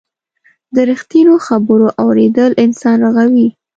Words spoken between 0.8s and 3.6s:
رښتینو خبرو اورېدل انسان رغوي.